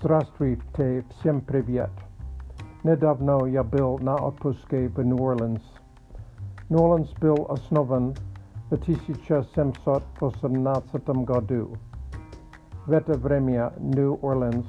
[0.00, 1.90] Здравствуйте, всем привет.
[2.82, 5.62] Недавно я был на отпуске в Нью-Орлеанс.
[6.70, 8.12] Нью-Орлеанс был основан
[8.68, 11.76] в 1718 году.
[12.86, 14.66] В это время Нью-Орлеанс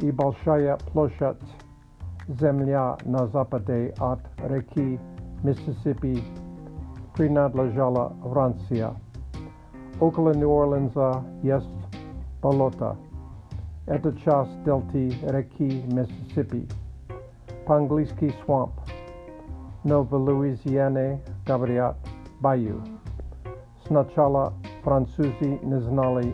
[0.00, 1.40] и большая площадь
[2.28, 5.00] земля на западе от реки
[5.44, 6.22] Миссисипи
[7.14, 8.92] принадлежала Франция.
[9.98, 11.72] Около Нью-Орлеанса есть
[12.42, 12.98] болото–
[13.86, 14.98] Chas Delta
[15.32, 16.66] Reiki, Mississippi,
[17.66, 18.72] Pangliski Swamp,
[19.84, 21.94] Nova Louisiana Gabriat
[22.40, 22.82] Bayou,
[23.86, 26.32] Snachala Francuzi Neznali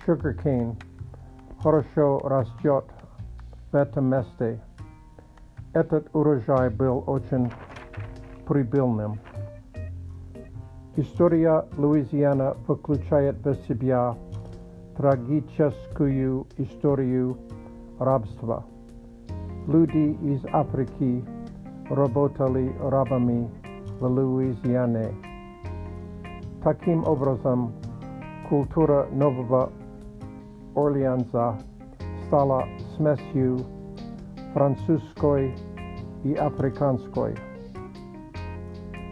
[0.07, 0.77] sugarcane,
[1.63, 2.85] хорошо растет
[3.73, 4.61] в этом месте.
[5.73, 7.51] Этот урожай был очень
[8.47, 9.15] прибыльным.
[10.97, 14.15] История Луизиана включает в себя
[14.99, 17.35] трагическую историю
[17.99, 18.63] рабства.
[19.67, 21.25] Люди из Африки
[21.89, 23.49] работали рабами
[24.07, 25.11] Louisiane.
[26.63, 27.73] Takim obrazom,
[28.49, 29.69] kultura Nowa
[30.79, 31.57] Orleansa
[32.27, 33.57] stala smesiu
[34.55, 35.51] francuskoj
[36.25, 37.33] i afrikanskoj.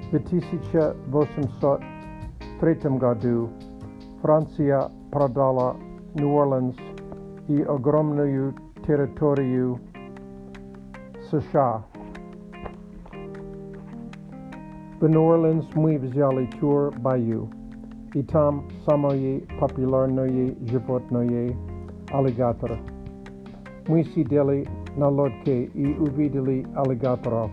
[0.06, 3.48] W 1803 году
[4.22, 5.74] Francia prodala
[6.14, 6.76] New Orleans
[7.48, 8.52] i ogromnuju
[8.86, 9.78] teritoriju
[11.30, 11.82] США.
[15.02, 17.48] New Orleans vzjalitur Tour
[18.16, 19.42] I tam samoye
[20.66, 21.54] Jibot Noye
[22.14, 22.78] alligator.
[23.88, 24.66] Muy sideli
[24.96, 27.50] na lodke i uvideli Alligator.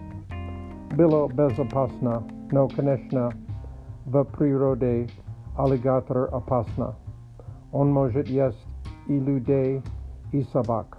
[0.95, 2.23] Bilo bezopasna,
[2.53, 3.29] no konečna,
[4.07, 5.09] v prirode
[5.57, 6.95] alligator opasna.
[7.73, 8.57] On может Yest
[9.09, 9.79] i
[10.31, 10.97] Isabak.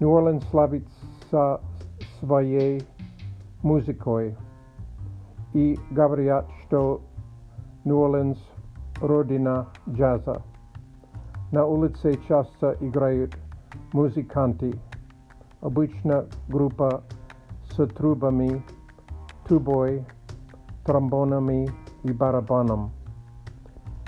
[0.00, 1.60] New Orleans Slavitsa
[2.20, 2.82] своей
[3.62, 4.34] Musikoi.
[5.54, 7.00] и говорят, что
[7.84, 8.38] Нью-Орлеанс–
[9.00, 10.42] родина джаза.
[11.50, 13.36] На улице часто играют
[13.92, 14.74] музыканты,
[15.60, 17.02] обычно группа
[17.70, 18.62] с трубами,
[19.48, 20.04] тубой,
[20.84, 21.68] тромбонами
[22.04, 22.92] и барабаном.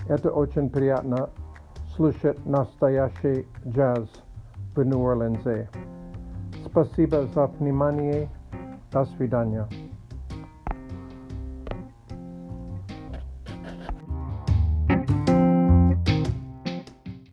[0.09, 1.31] Это очень приятно
[1.97, 4.09] слушать настоящий джаз
[4.75, 5.69] в Нью-Орлеансе.
[6.67, 8.29] Спасибо за внимание.
[8.91, 9.84] До свидания.